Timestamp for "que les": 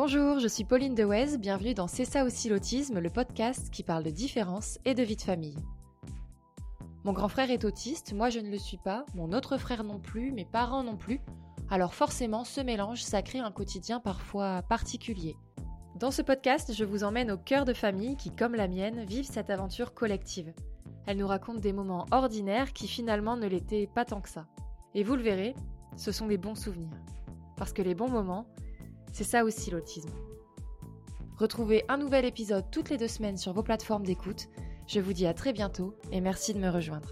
27.72-27.96